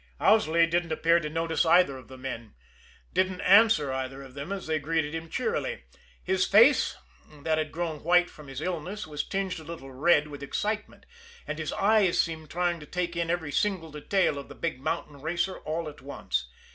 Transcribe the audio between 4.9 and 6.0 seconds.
him cheerily.